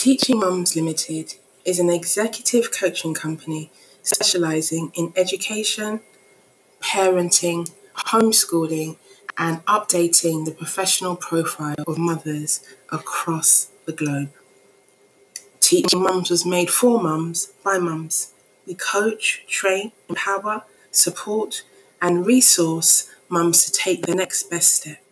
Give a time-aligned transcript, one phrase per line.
[0.00, 1.34] Teaching Mums Limited
[1.66, 3.70] is an executive coaching company
[4.02, 6.00] specializing in education,
[6.80, 7.70] parenting,
[8.06, 8.96] homeschooling,
[9.36, 14.30] and updating the professional profile of mothers across the globe.
[15.60, 18.32] Teaching Mums was made for mums by mums.
[18.66, 21.62] We coach, train, empower, support,
[22.00, 25.02] and resource mums to take the next best step.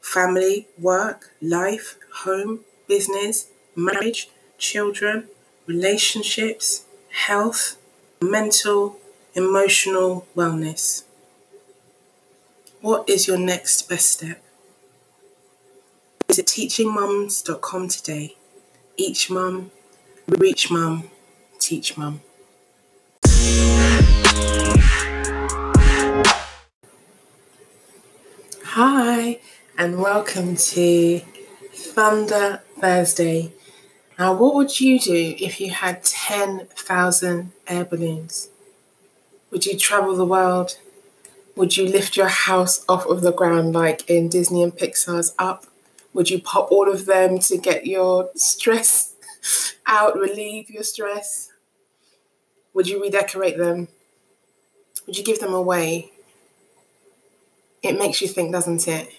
[0.00, 3.48] Family, work, life, home, business,
[3.80, 5.28] marriage, children,
[5.66, 6.84] relationships,
[7.26, 7.76] health,
[8.20, 8.96] mental,
[9.34, 11.04] emotional wellness.
[12.80, 14.42] What is your next best step?
[16.28, 18.36] Visit teachingmums.com today.
[18.96, 19.70] Each mum,
[20.28, 21.10] reach mum,
[21.58, 22.20] teach mum.
[28.64, 29.40] Hi,
[29.76, 31.20] and welcome to
[31.72, 33.52] Thunder Thursday.
[34.20, 38.50] Now, what would you do if you had 10,000 air balloons?
[39.50, 40.76] Would you travel the world?
[41.56, 45.64] Would you lift your house off of the ground like in Disney and Pixar's Up?
[46.12, 49.14] Would you pop all of them to get your stress
[49.86, 51.50] out, relieve your stress?
[52.74, 53.88] Would you redecorate them?
[55.06, 56.12] Would you give them away?
[57.82, 59.14] It makes you think, doesn't it?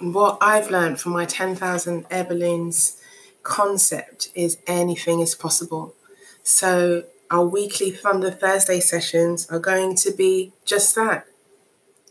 [0.00, 3.00] What I've learned from my 10,000 air balloons
[3.42, 5.94] concept is anything is possible.
[6.42, 11.26] So, our weekly Thunder Thursday sessions are going to be just that.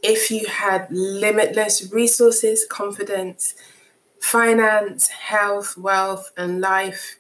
[0.01, 3.53] If you had limitless resources, confidence,
[4.21, 7.17] finance, health, wealth, and life,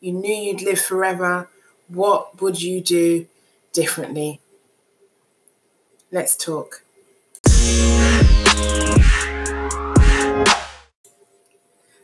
[0.00, 1.48] you knew you'd live forever,
[1.88, 3.26] what would you do
[3.72, 4.40] differently?
[6.10, 6.82] Let's talk.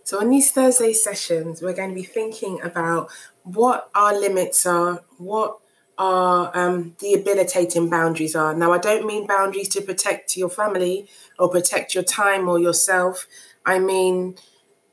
[0.09, 3.11] So, on these Thursday sessions, we're going to be thinking about
[3.43, 5.59] what our limits are, what
[5.99, 8.55] our um, debilitating boundaries are.
[8.55, 13.27] Now, I don't mean boundaries to protect your family or protect your time or yourself.
[13.67, 14.37] I mean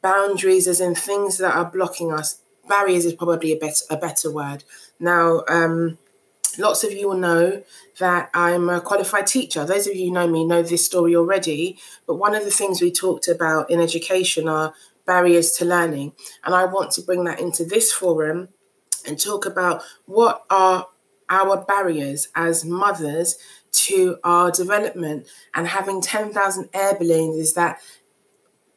[0.02, 2.42] boundaries as in things that are blocking us.
[2.68, 4.66] Barriers is probably a better a better word.
[5.00, 5.98] Now, um,
[6.58, 7.64] lots of you will know
[8.00, 9.64] that I'm a qualified teacher.
[9.64, 11.78] Those of you who know me know this story already.
[12.06, 14.74] But one of the things we talked about in education are
[15.06, 16.14] barriers to learning.
[16.44, 18.50] And I want to bring that into this forum
[19.06, 20.88] and talk about what are
[21.30, 23.38] our barriers as mothers
[23.72, 25.28] to our development.
[25.54, 27.80] And having 10,000 air balloons is that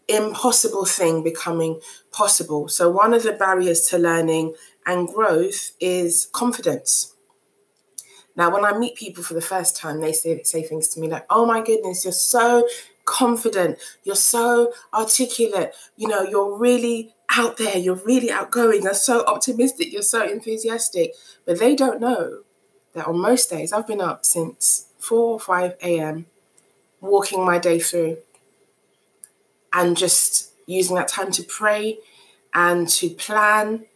[0.08, 1.80] impossible thing becoming
[2.12, 2.68] possible.
[2.68, 4.54] So, one of the barriers to learning
[4.86, 7.14] and growth is confidence.
[8.34, 11.08] Now, when I meet people for the first time, they say, say things to me
[11.08, 12.66] like, oh my goodness, you're so
[13.08, 19.24] confident, you're so articulate, you know, you're really out there, you're really outgoing, you're so
[19.26, 21.14] optimistic, you're so enthusiastic.
[21.44, 22.42] But they don't know
[22.92, 26.26] that on most days, I've been up since 4 or 5 a.m.,
[27.00, 28.18] walking my day through
[29.72, 31.98] and just using that time to pray
[32.52, 33.86] and to plan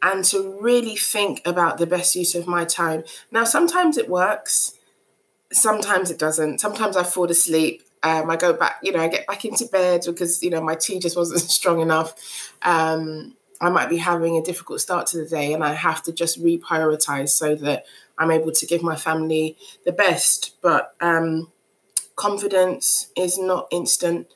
[0.00, 3.04] and to really think about the best use of my time.
[3.30, 4.74] Now, sometimes it works,
[5.52, 6.60] sometimes it doesn't.
[6.60, 10.02] Sometimes I fall asleep um, I go back, you know, I get back into bed
[10.06, 12.52] because, you know, my tea just wasn't strong enough.
[12.62, 16.12] Um, I might be having a difficult start to the day and I have to
[16.12, 17.86] just reprioritize so that
[18.18, 20.60] I'm able to give my family the best.
[20.60, 21.52] But um,
[22.16, 24.26] confidence is not instant.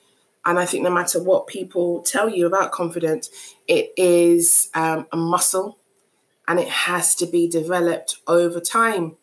[0.45, 3.31] And I think no matter what people tell you about confidence,
[3.67, 5.79] it is um, a muscle
[6.47, 9.17] and it has to be developed over time.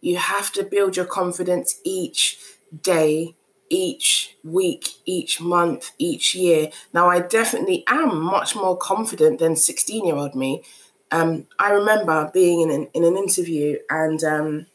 [0.00, 2.38] You have to build your confidence each
[2.82, 3.34] day
[3.70, 6.70] each week, each month, each year.
[6.92, 10.62] Now, I definitely am much more confident than 16 year old me.
[11.10, 14.66] Um, I remember being in an, in an interview, and um,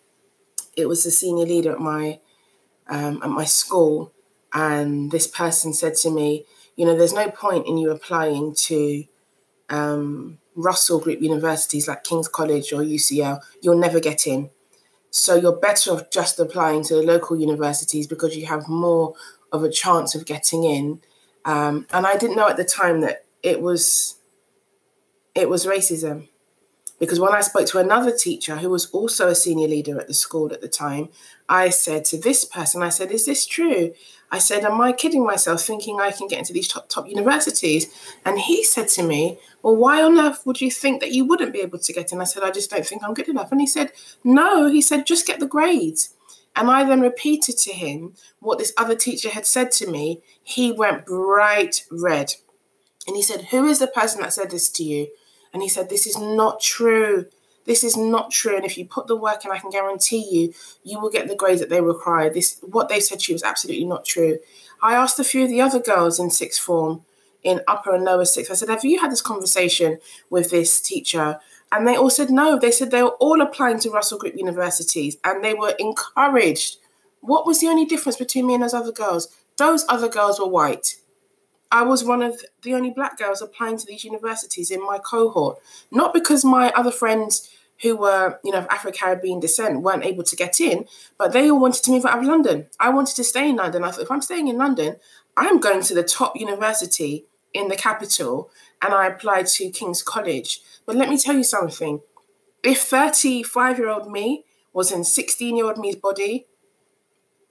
[0.76, 2.20] it was the senior leader at my
[2.88, 4.12] um, at my school,
[4.54, 9.06] and this person said to me, "You know, there's no point in you applying to
[9.70, 13.40] um, Russell Group universities like King's College or UCL.
[13.62, 14.50] You'll never get in."
[15.16, 19.14] So you're better off just applying to the local universities because you have more
[19.52, 21.02] of a chance of getting in.
[21.46, 24.16] Um, and I didn't know at the time that it was
[25.36, 26.30] it was racism.
[27.00, 30.14] Because when I spoke to another teacher who was also a senior leader at the
[30.14, 31.10] school at the time,
[31.50, 33.94] I said to this person, I said, Is this true?
[34.32, 37.88] I said, Am I kidding myself thinking I can get into these top, top universities?
[38.26, 41.54] And he said to me, Well, why on earth would you think that you wouldn't
[41.54, 42.22] be able to get in?
[42.22, 43.52] I said, I just don't think I'm good enough.
[43.52, 43.92] And he said,
[44.24, 46.14] No, he said, just get the grades.
[46.56, 50.22] And I then repeated to him what this other teacher had said to me.
[50.44, 52.36] He went bright red.
[53.08, 55.08] And he said, Who is the person that said this to you?
[55.54, 57.28] And he said, This is not true.
[57.66, 58.58] This is not true.
[58.58, 60.54] And if you put the work in, I can guarantee you,
[60.84, 62.30] you will get the grades that they require.
[62.30, 64.40] This what they said to you is absolutely not true.
[64.82, 67.06] I asked a few of the other girls in sixth form,
[67.44, 71.40] in upper and lower sixth, I said, Have you had this conversation with this teacher?
[71.72, 72.58] And they all said no.
[72.58, 76.78] They said they were all applying to Russell Group universities and they were encouraged.
[77.22, 79.28] What was the only difference between me and those other girls?
[79.58, 80.98] Those other girls were white.
[81.74, 85.58] I was one of the only black girls applying to these universities in my cohort.
[85.90, 87.50] Not because my other friends
[87.82, 90.86] who were, you know, of Afro Caribbean descent weren't able to get in,
[91.18, 92.68] but they all wanted to move out of London.
[92.80, 93.84] I wanted to stay in London.
[93.84, 94.98] I thought if I'm staying in London,
[95.36, 100.62] I'm going to the top university in the capital and I applied to King's College.
[100.86, 102.02] But let me tell you something.
[102.64, 106.46] If 35 year old me was in 16 year old me's body,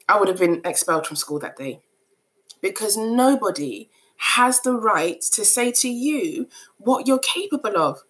[0.09, 1.81] I would have been expelled from school that day.
[2.61, 6.49] Because nobody has the right to say to you
[6.79, 8.03] what you're capable of.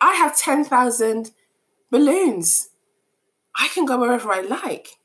[0.00, 1.30] I have 10,000
[1.90, 2.70] balloons.
[3.56, 4.98] I can go wherever I like.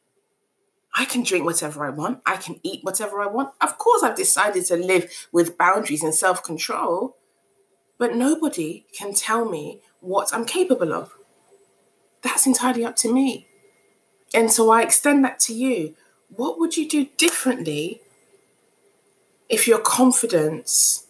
[0.96, 2.22] I can drink whatever I want.
[2.26, 3.54] I can eat whatever I want.
[3.62, 7.18] Of course, I've decided to live with boundaries and self control,
[8.00, 11.14] but nobody can tell me what I'm capable of.
[12.24, 13.48] That's entirely up to me.
[14.34, 15.96] And so I extend that to you.
[16.30, 18.02] What would you do differently
[19.50, 21.06] if your confidence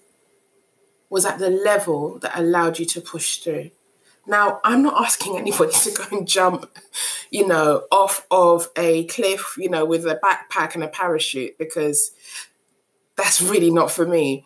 [1.09, 3.71] was at the level that allowed you to push through?
[4.27, 6.69] Now, I'm not asking anybody to go and jump,
[7.31, 12.11] you know, off of a cliff, you know, with a backpack and a parachute because
[13.15, 14.45] that's really not for me.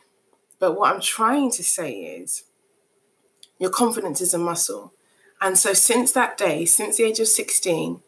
[0.60, 2.44] But what I'm trying to say is
[3.58, 4.94] your confidence is a muscle.
[5.42, 8.02] And so since that day, since the age of 16,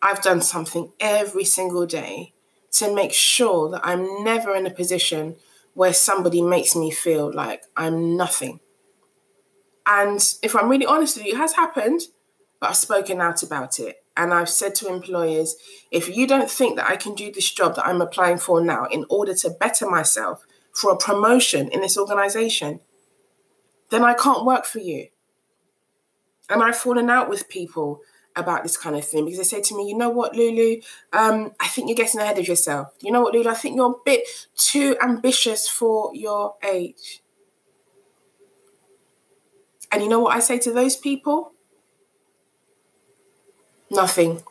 [0.00, 2.32] I've done something every single day
[2.78, 5.36] to make sure that I'm never in a position
[5.74, 8.60] where somebody makes me feel like I'm nothing.
[9.86, 12.02] And if I'm really honest with you, it has happened,
[12.60, 14.02] but I've spoken out about it.
[14.16, 15.56] And I've said to employers,
[15.90, 18.86] if you don't think that I can do this job that I'm applying for now
[18.86, 22.80] in order to better myself for a promotion in this organization,
[23.90, 25.08] then I can't work for you.
[26.48, 28.00] And I've fallen out with people
[28.36, 30.80] about this kind of thing because they say to me, you know what, Lulu,
[31.12, 32.88] um, I think you're getting ahead of yourself.
[33.00, 37.22] You know what, Lulu, I think you're a bit too ambitious for your age.
[39.90, 41.52] And you know what I say to those people?
[43.90, 44.42] Nothing.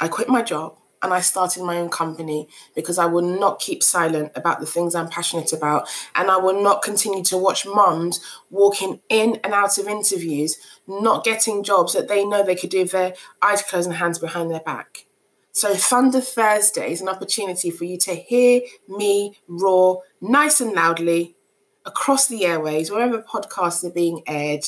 [0.00, 3.82] I quit my job and I started my own company because I will not keep
[3.82, 5.88] silent about the things I'm passionate about.
[6.14, 8.20] And I will not continue to watch mums
[8.50, 10.56] walking in and out of interviews,
[10.86, 14.18] not getting jobs that they know they could do with their eyes closed and hands
[14.18, 15.06] behind their back.
[15.54, 21.36] So, Thunder Thursday is an opportunity for you to hear me roar nice and loudly
[21.84, 24.64] across the airways, wherever podcasts are being aired.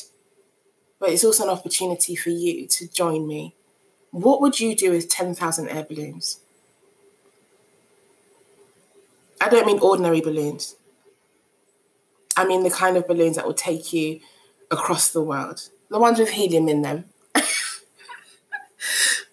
[0.99, 3.55] But it's also an opportunity for you to join me.
[4.15, 6.39] What would you do with 10,000 air balloons?
[9.41, 10.77] I don't mean ordinary balloons.
[12.37, 14.21] I mean the kind of balloons that will take you
[14.71, 15.67] across the world.
[15.89, 17.09] The ones with helium in them.
[17.35, 17.41] I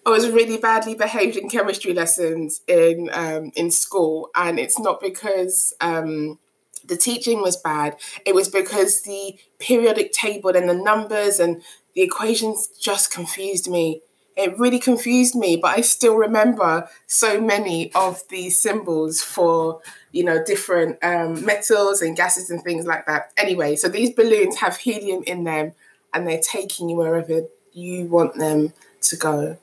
[0.09, 5.73] was really badly behaved in chemistry lessons in um, in school, and it's not because
[5.79, 6.39] um,
[6.83, 7.95] the teaching was bad.
[8.25, 11.61] It was because the periodic table and the numbers and
[11.95, 14.01] the equations just confused me.
[14.35, 20.23] It really confused me, but I still remember so many of the symbols for, you
[20.23, 23.31] know, different um, metals and gases and things like that.
[23.37, 25.73] Anyway, so these balloons have helium in them
[26.13, 29.57] and they're taking you wherever you want them to go.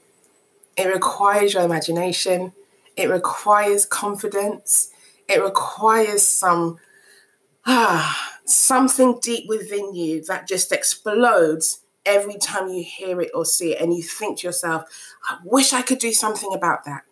[0.76, 2.52] It requires your imagination,
[2.96, 4.92] it requires confidence,
[5.28, 6.78] it requires some
[7.66, 13.72] ah, something deep within you that just explodes every time you hear it or see
[13.72, 14.84] it, and you think to yourself,
[15.28, 17.02] I wish I could do something about that.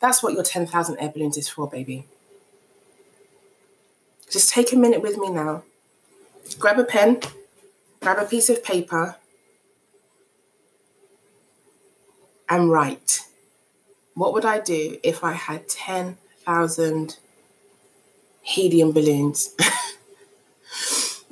[0.00, 2.06] That's what your 10,000 air balloons is for, baby.
[4.30, 5.62] Just take a minute with me now.
[6.58, 7.20] Grab a pen,
[8.00, 9.16] grab a piece of paper,
[12.48, 13.20] and write.
[14.14, 17.16] What would I do if I had 10,000
[18.42, 19.54] helium balloons.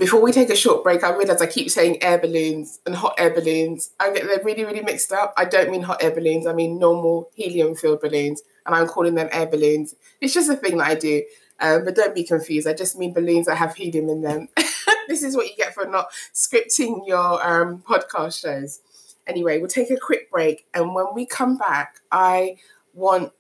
[0.01, 3.17] Before we take a short break, I realize I keep saying air balloons and hot
[3.19, 3.91] air balloons.
[4.01, 5.35] I get them really, really mixed up.
[5.37, 9.15] I don't mean hot air balloons, I mean normal helium filled balloons, and I'm calling
[9.15, 9.95] them air balloons.
[10.23, 11.23] It's just a thing that I do.
[11.61, 12.67] Um, but don't be confused.
[12.67, 14.49] I just mean balloons that have helium in them.
[15.09, 18.81] this is what you get for not scripting your um, podcast shows.
[19.27, 22.57] Anyway, we'll take a quick break, and when we come back, I
[22.95, 23.35] want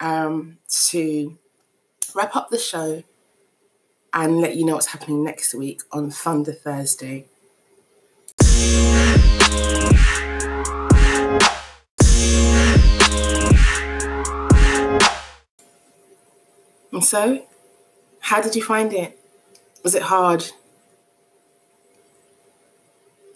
[0.00, 0.58] um,
[0.90, 1.38] to
[2.14, 3.04] wrap up the show
[4.14, 7.26] and let you know what's happening next week on Thunder Thursday.
[16.92, 17.44] And so,
[18.20, 19.18] how did you find it?
[19.82, 20.44] Was it hard?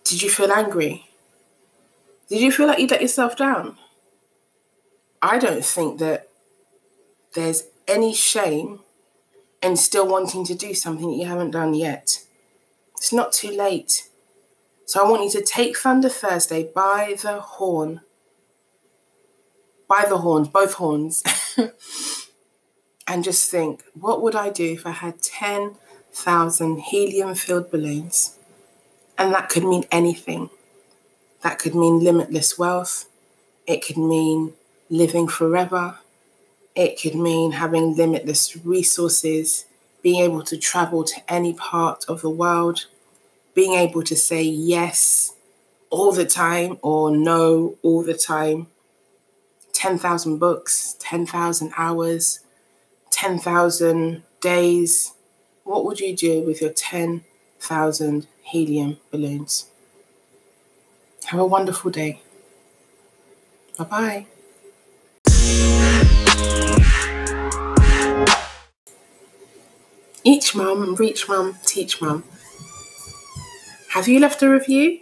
[0.05, 1.07] Did you feel angry?
[2.29, 3.77] Did you feel like you let yourself down?
[5.21, 6.29] I don't think that
[7.35, 8.81] there's any shame
[9.63, 12.25] in still wanting to do something that you haven't done yet.
[12.97, 14.09] It's not too late.
[14.85, 18.01] So I want you to take Thunder Thursday by the horn.
[19.89, 21.23] By the horns, both horns.
[23.07, 28.37] and just think, what would I do if I had 10,000 helium filled balloons?
[29.17, 30.51] And that could mean anything.
[31.43, 33.09] That could mean limitless wealth.
[33.67, 34.55] It could mean
[34.91, 35.99] living forever.
[36.79, 39.65] It could mean having limitless resources,
[40.01, 42.87] being able to travel to any part of the world,
[43.53, 45.35] being able to say yes
[45.91, 48.69] all the time or no all the time.
[49.73, 52.39] 10,000 books, 10,000 hours,
[53.11, 55.15] 10,000 days,
[55.65, 59.67] what would you do with your 10,000 helium balloons?
[61.25, 62.23] Have a wonderful day.
[63.77, 64.27] Bye bye.
[70.33, 72.25] Each mum, reach mum, teach mum.
[73.95, 75.01] Have you left a review?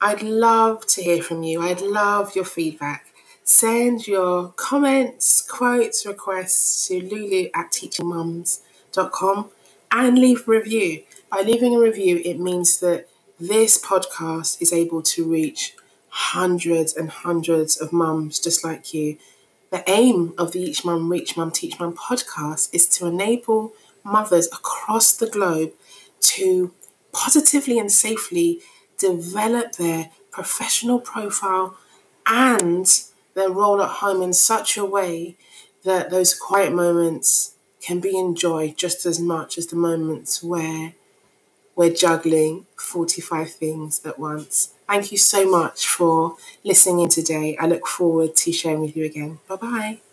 [0.00, 1.62] I'd love to hear from you.
[1.62, 3.08] I'd love your feedback
[3.48, 9.50] send your comments, quotes, requests to lulu at teachingmums.com
[9.90, 11.02] and leave a review.
[11.30, 13.08] By leaving a review, it means that
[13.40, 15.74] this podcast is able to reach
[16.10, 19.16] hundreds and hundreds of mums just like you.
[19.70, 23.72] The aim of the Each Mum, Reach Mum, Teach Mum podcast is to enable
[24.10, 25.72] mothers across the globe
[26.20, 26.72] to
[27.12, 28.60] positively and safely
[28.98, 31.76] develop their professional profile
[32.26, 33.02] and
[33.34, 35.36] their role at home in such a way
[35.84, 40.94] that those quiet moments can be enjoyed just as much as the moments where
[41.76, 44.74] we're juggling 45 things at once.
[44.88, 47.56] Thank you so much for listening in today.
[47.58, 49.38] I look forward to sharing with you again.
[49.48, 50.07] Bye bye.